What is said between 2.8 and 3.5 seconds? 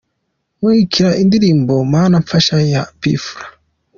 P Fla.